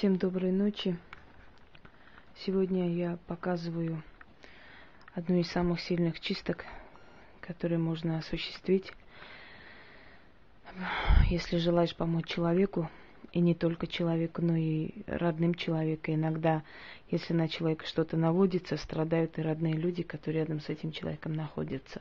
[0.00, 0.96] Всем доброй ночи.
[2.34, 4.02] Сегодня я показываю
[5.12, 6.64] одну из самых сильных чисток,
[7.42, 8.94] которые можно осуществить,
[11.28, 12.88] если желаешь помочь человеку,
[13.34, 16.14] и не только человеку, но и родным человека.
[16.14, 16.62] Иногда,
[17.10, 22.00] если на человека что-то наводится, страдают и родные люди, которые рядом с этим человеком находятся.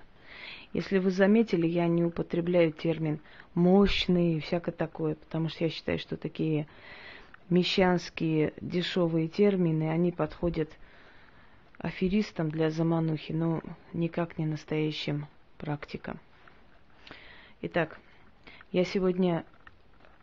[0.71, 3.19] Если вы заметили, я не употребляю термин
[3.55, 6.65] мощный и всякое такое, потому что я считаю, что такие
[7.49, 10.69] мещанские дешевые термины, они подходят
[11.77, 13.61] аферистам для заманухи, но
[13.93, 16.19] никак не настоящим практикам.
[17.61, 17.99] Итак,
[18.71, 19.45] я сегодня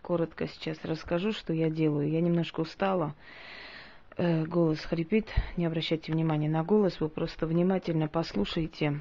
[0.03, 2.09] коротко сейчас расскажу, что я делаю.
[2.09, 3.15] Я немножко устала,
[4.17, 9.01] э, голос хрипит, не обращайте внимания на голос, вы просто внимательно послушайте,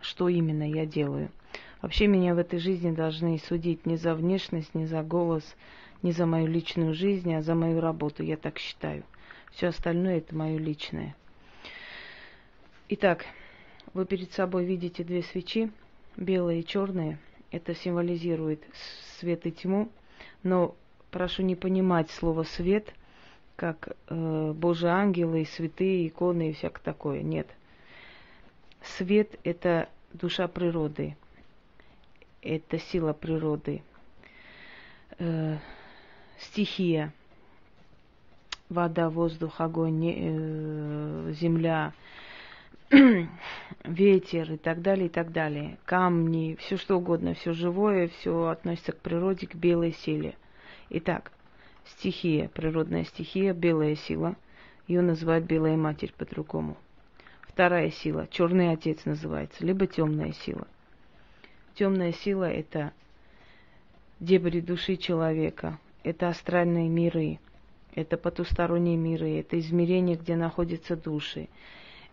[0.00, 1.30] что именно я делаю.
[1.80, 6.26] Вообще меня в этой жизни должны судить не за внешность, не за голос, не за
[6.26, 9.04] мою личную жизнь, а за мою работу, я так считаю.
[9.52, 11.14] Все остальное это мое личное.
[12.88, 13.26] Итак,
[13.94, 15.70] вы перед собой видите две свечи,
[16.16, 17.18] белые и черные.
[17.52, 18.64] Это символизирует
[19.18, 19.88] свет и тьму,
[20.42, 20.74] но
[21.10, 22.92] прошу не понимать слово свет
[23.54, 27.22] как э, Божьи ангелы, святые, иконы и всякое такое.
[27.22, 27.46] Нет.
[28.82, 31.16] Свет– это душа природы,
[32.40, 33.82] это сила природы.
[35.18, 35.58] Э,
[36.42, 37.12] стихия,
[38.68, 41.92] вода, воздух, огонь, э, земля,
[43.84, 48.92] ветер и так далее, и так далее, камни, все что угодно, все живое, все относится
[48.92, 50.34] к природе, к белой силе.
[50.90, 51.32] Итак,
[51.86, 54.36] стихия, природная стихия, белая сила,
[54.86, 56.76] ее называют белая матерь по-другому.
[57.42, 60.66] Вторая сила, черный отец называется, либо темная сила.
[61.74, 62.92] Темная сила это
[64.20, 67.38] дебри души человека, это астральные миры,
[67.94, 71.48] это потусторонние миры, это измерения, где находятся души,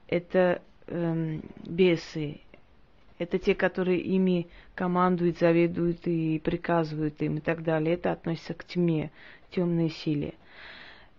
[0.08, 2.42] это эм, бесы,
[3.20, 7.94] это те, которые ими командуют, заведуют и приказывают им и так далее.
[7.94, 9.12] Это относится к тьме,
[9.52, 10.34] темной силе.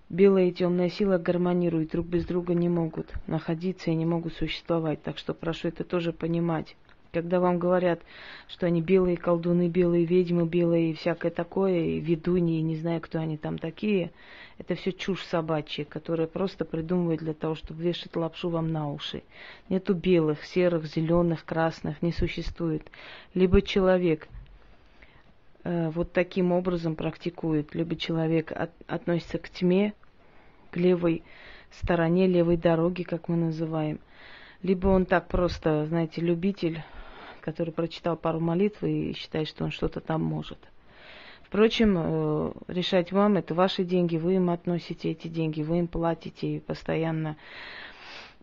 [0.08, 5.02] Белая и темная сила гармонируют, друг без друга не могут находиться и не могут существовать.
[5.02, 6.74] Так что прошу это тоже понимать.
[7.12, 8.00] Когда вам говорят,
[8.46, 13.00] что они белые колдуны, белые ведьмы, белые и всякое такое, и ведуньи, и не знаю,
[13.00, 14.12] кто они там такие,
[14.58, 19.24] это все чушь собачья, которая просто придумывает для того, чтобы вешать лапшу вам на уши.
[19.68, 22.88] Нету белых, серых, зеленых, красных, не существует.
[23.34, 24.28] Либо человек
[25.64, 29.94] э, вот таким образом практикует, либо человек от, относится к тьме,
[30.70, 31.24] к левой
[31.72, 33.98] стороне, левой дороги, как мы называем,
[34.62, 36.82] либо он так просто, знаете, любитель
[37.40, 40.58] который прочитал пару молитв и считает, что он что-то там может.
[41.42, 46.56] Впрочем, э, решать вам, это ваши деньги, вы им относите эти деньги, вы им платите
[46.56, 47.36] и постоянно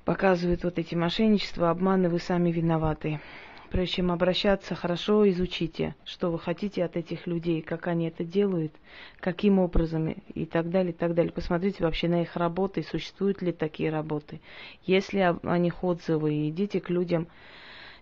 [0.03, 3.21] показывают вот эти мошенничества, обманы, вы сами виноваты.
[3.69, 8.71] Прежде чем обращаться, хорошо изучите, что вы хотите от этих людей, как они это делают,
[9.19, 11.33] каким образом и так далее, и так далее.
[11.33, 14.39] Посмотрите вообще на их работы, существуют ли такие работы.
[14.85, 17.27] Если о них отзывы, идите к людям,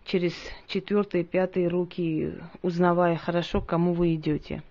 [0.06, 0.34] через
[0.68, 4.64] четвертые, пятые руки, узнавая хорошо, к кому вы идете.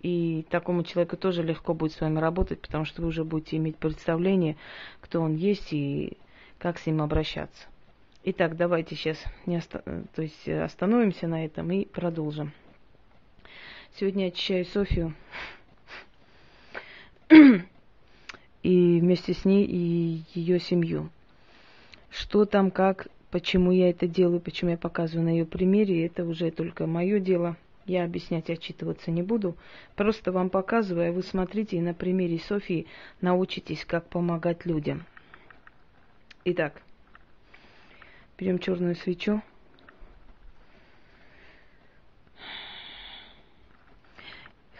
[0.00, 3.76] И такому человеку тоже легко будет с вами работать, потому что вы уже будете иметь
[3.76, 4.56] представление,
[5.00, 6.16] кто он есть и
[6.58, 7.66] как с ним обращаться.
[8.24, 9.82] Итак, давайте сейчас не оста-
[10.14, 12.52] то есть остановимся на этом и продолжим.
[13.98, 15.14] Сегодня я очищаю Софию.
[18.62, 21.10] и вместе с ней и ее семью.
[22.10, 26.50] Что там, как, Почему я это делаю, почему я показываю на ее примере, это уже
[26.50, 27.56] только мое дело.
[27.84, 29.56] Я объяснять, отчитываться не буду.
[29.94, 32.86] Просто вам показываю, а вы смотрите и на примере Софии
[33.20, 35.04] научитесь, как помогать людям.
[36.44, 36.82] Итак,
[38.38, 39.42] берем черную свечу.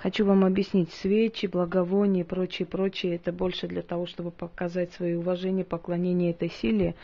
[0.07, 5.19] Хочу вам объяснить, свечи, благовония и прочее, прочее, это больше для того, чтобы показать свое
[5.19, 6.95] уважение, поклонение этой силе,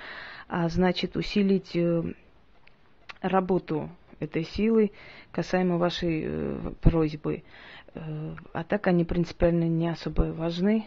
[0.46, 2.04] а значит усилить э,
[3.20, 3.90] работу
[4.20, 4.92] этой силы
[5.32, 7.42] касаемо вашей э, просьбы.
[7.94, 10.86] Э, а так они принципиально не особо важны,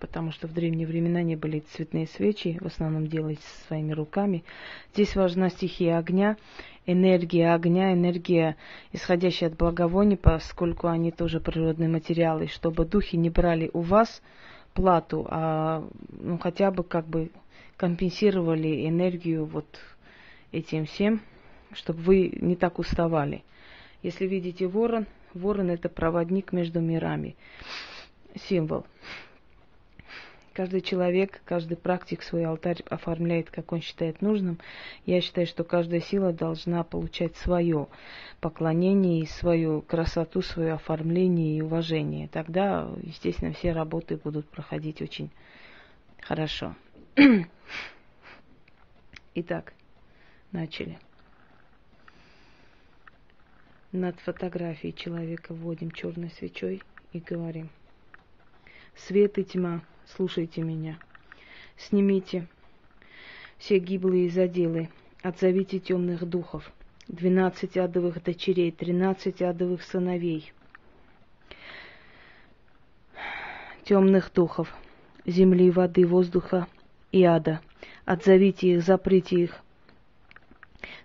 [0.00, 4.44] потому что в древние времена не были цветные свечи, в основном делать своими руками.
[4.92, 6.36] Здесь важна стихия огня,
[6.86, 8.56] энергия огня, энергия,
[8.92, 14.22] исходящая от благовоний, поскольку они тоже природные материалы, чтобы духи не брали у вас
[14.74, 17.30] плату, а ну, хотя бы как бы
[17.76, 19.66] компенсировали энергию вот
[20.52, 21.20] этим всем,
[21.72, 23.42] чтобы вы не так уставали.
[24.02, 27.36] Если видите ворон, ворон это проводник между мирами.
[28.48, 28.84] символ.
[30.54, 34.60] Каждый человек, каждый практик свой алтарь оформляет, как он считает нужным.
[35.04, 37.88] Я считаю, что каждая сила должна получать свое
[38.40, 42.28] поклонение и свою красоту, свое оформление и уважение.
[42.28, 45.28] Тогда, естественно, все работы будут проходить очень
[46.20, 46.76] хорошо.
[49.34, 49.72] Итак,
[50.52, 51.00] начали.
[53.90, 56.80] Над фотографией человека вводим черной свечой
[57.12, 57.70] и говорим.
[58.94, 60.98] Свет и тьма– слушайте меня.
[61.76, 62.46] Снимите
[63.58, 64.90] все гиблые заделы,
[65.22, 66.70] отзовите темных духов,
[67.08, 70.52] двенадцать адовых дочерей, тринадцать адовых сыновей,
[73.84, 74.72] темных духов,
[75.26, 76.68] земли, воды, воздуха
[77.10, 77.60] и ада.
[78.04, 79.62] Отзовите их, заприте их,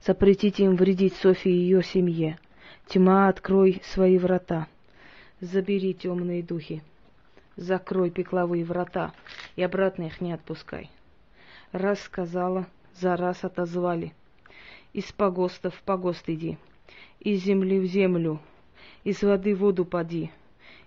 [0.05, 2.37] запретите им вредить Софии и ее семье.
[2.87, 4.67] Тьма, открой свои врата,
[5.39, 6.83] забери темные духи
[7.59, 9.13] закрой пекловые врата
[9.55, 10.89] и обратно их не отпускай.
[11.71, 14.13] Раз сказала, за раз отозвали.
[14.93, 16.57] Из погоста в погост иди,
[17.19, 18.39] из земли в землю,
[19.03, 20.31] из воды в воду поди,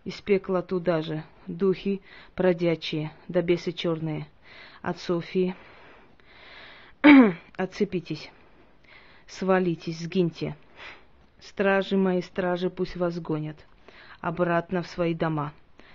[0.05, 2.01] из пекла туда же, духи
[2.37, 4.27] бродячие, да бесы черные.
[4.81, 5.55] От Софии
[7.57, 8.33] отцепитесь,
[9.29, 10.57] свалитесь, сгиньте.
[11.39, 13.57] Стражи мои, стражи пусть вас гонят
[14.21, 15.53] обратно в свои дома.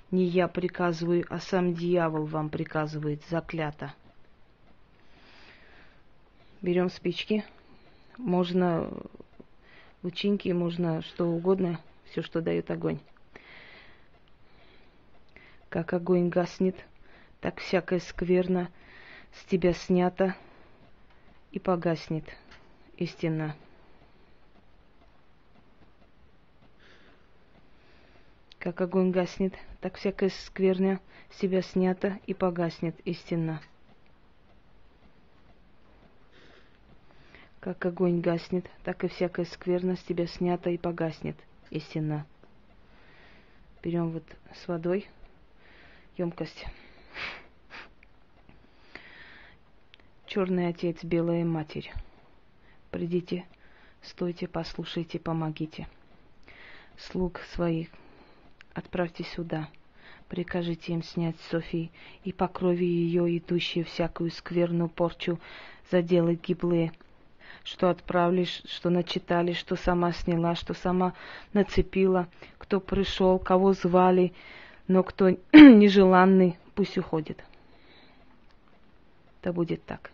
[0.09, 3.94] Не я приказываю, а сам дьявол вам приказывает, заклято.
[6.62, 7.44] Берем спички.
[8.18, 8.89] Можно
[10.04, 13.00] лучинки, можно что угодно, все, что дает огонь.
[15.69, 16.77] Как огонь гаснет,
[17.42, 18.69] так всякое скверно
[19.33, 20.36] с тебя снято
[21.51, 22.24] и погаснет
[22.95, 23.56] истинно.
[28.59, 31.00] Как огонь гаснет, так всякая скверня
[31.30, 33.62] с себя снята и погаснет истинно.
[37.59, 41.36] Как огонь гаснет, так и всякая скверна с тебя снята и погаснет
[41.69, 42.25] истинно.
[43.83, 44.24] Берем вот
[44.56, 45.07] с водой
[46.18, 46.65] емкость.
[50.25, 51.92] Черный отец, белая матерь.
[52.89, 53.45] Придите,
[54.01, 55.88] стойте, послушайте, помогите.
[56.98, 57.89] Слуг своих
[58.77, 59.69] отправьте сюда.
[60.29, 61.91] Прикажите им снять Софии
[62.24, 65.39] и по крови ее идущие всякую скверную порчу
[65.89, 66.91] заделы гиблые,
[67.63, 71.13] что отправили, что начитали, что сама сняла, что сама
[71.53, 72.27] нацепила,
[72.57, 74.33] кто пришел, кого звали,
[74.88, 77.44] но кто нежеланный, пусть уходит.
[79.41, 80.12] Да будет так.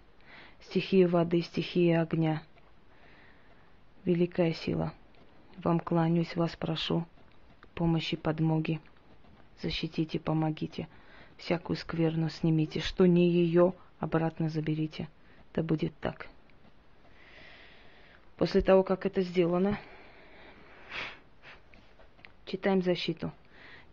[0.62, 2.44] Стихия воды, стихия огня.
[4.06, 4.94] Великая сила.
[5.57, 7.06] Вам кланяюсь, вас прошу
[7.74, 8.80] помощи, подмоги.
[9.62, 10.88] Защитите, помогите.
[11.38, 12.80] Всякую скверну снимите.
[12.80, 15.08] Что не ее, обратно заберите.
[15.54, 16.28] Да будет так.
[18.38, 19.80] После того, как это сделано,
[22.46, 23.31] читаем защиту.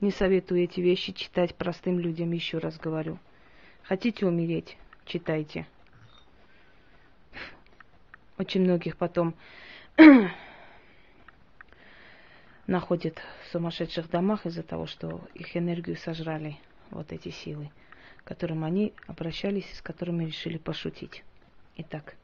[0.00, 3.18] Не советую эти вещи читать простым людям, еще раз говорю.
[3.82, 4.78] Хотите умереть?
[5.04, 5.66] Читайте.
[8.38, 9.34] Очень многих потом
[12.70, 16.56] находят в сумасшедших домах из-за того, что их энергию сожрали
[16.90, 17.68] вот эти силы,
[18.18, 21.24] к которым они обращались, с которыми решили пошутить.
[21.78, 22.14] Итак,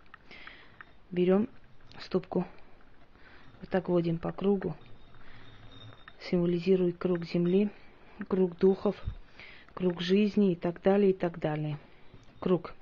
[1.10, 1.48] берем
[1.98, 2.46] ступку,
[3.60, 4.76] вот так водим по кругу,
[6.30, 7.68] символизирует круг земли,
[8.28, 8.94] круг духов,
[9.74, 11.76] круг жизни и так далее, и так далее.
[12.38, 12.72] Круг.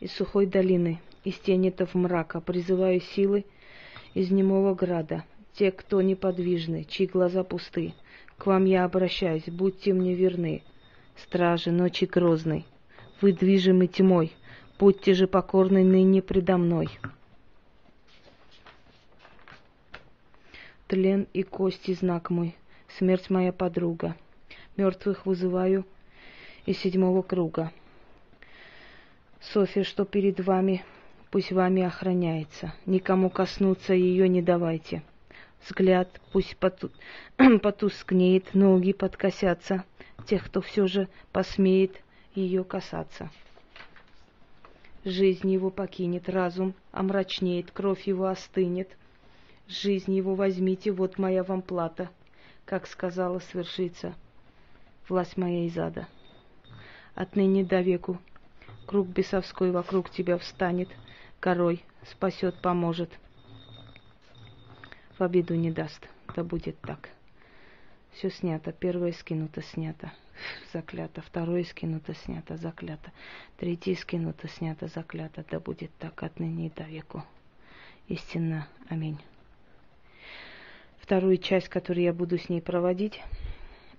[0.00, 3.44] Из сухой долины, из тенетов мрака, призываю силы
[4.14, 5.24] из немого града,
[5.58, 7.92] те, кто неподвижны, чьи глаза пусты.
[8.36, 10.62] К вам я обращаюсь, будьте мне верны.
[11.16, 12.64] Стражи ночи грозной,
[13.20, 14.32] вы движимы тьмой,
[14.78, 16.88] будьте же покорны ныне предо мной.
[20.86, 22.54] Тлен и кости знак мой,
[22.96, 24.14] смерть моя подруга.
[24.76, 25.84] Мертвых вызываю
[26.66, 27.72] из седьмого круга.
[29.40, 30.84] София, что перед вами,
[31.32, 32.72] пусть вами охраняется.
[32.86, 35.02] Никому коснуться ее не давайте
[35.64, 36.90] взгляд пусть поту...
[37.62, 39.84] потускнеет, ноги подкосятся
[40.26, 42.02] тех, кто все же посмеет
[42.34, 43.30] ее касаться.
[45.04, 48.88] Жизнь его покинет, разум омрачнеет, кровь его остынет.
[49.68, 52.10] Жизнь его возьмите, вот моя вам плата,
[52.64, 54.14] как сказала свершиться
[55.08, 56.06] власть моя из ада.
[57.14, 58.18] Отныне до веку
[58.86, 60.88] круг бесовской вокруг тебя встанет,
[61.40, 63.10] корой спасет, поможет—
[65.18, 66.08] в обиду не даст.
[66.34, 67.10] Да будет так.
[68.12, 68.72] Все снято.
[68.72, 70.12] Первое скинуто, снято.
[70.72, 71.22] Заклято.
[71.22, 73.12] Второе скинуто, снято, заклято.
[73.56, 75.44] Третье скинуто, снято, заклято.
[75.50, 77.24] Да будет так отныне и до веку.
[78.08, 78.68] Истинно.
[78.88, 79.18] Аминь.
[81.00, 83.22] Вторую часть, которую я буду с ней проводить,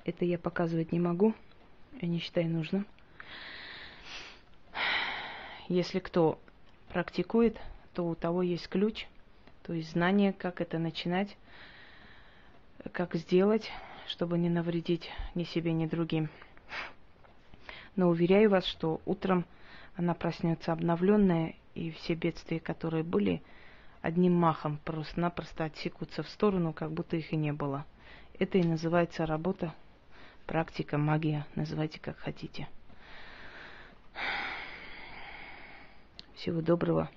[0.06, 1.34] это я показывать не могу.
[2.02, 2.86] Я не считаю нужным.
[5.68, 6.40] Если кто
[6.90, 7.58] практикует,
[7.94, 9.08] то у того есть ключ,
[9.70, 11.38] то есть знание, как это начинать,
[12.92, 13.70] как сделать,
[14.08, 16.30] чтобы не навредить ни себе, ни другим.
[17.96, 19.46] Но уверяю вас, что утром
[19.96, 23.44] она проснется обновленная, и все бедствия, которые были,
[24.02, 27.86] одним махом просто-напросто отсекутся в сторону, как будто их и не было.
[28.40, 29.76] Это и называется работа,
[30.48, 32.68] практика, магия, называйте как хотите.
[36.34, 37.12] Всего доброго.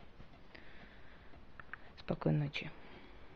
[2.12, 2.71] Спокойной ночи.